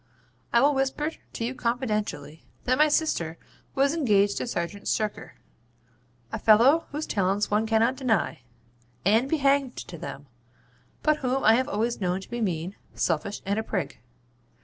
[0.51, 3.37] 'I will whisper to you confidentially that my sister
[3.75, 5.35] was engaged to Serjeant Shirker
[6.31, 8.41] a fellow whose talents one cannot deny,
[9.05, 10.25] and be hanged to them,
[11.03, 13.99] but whom I have always known to be mean, selfish, and a prig.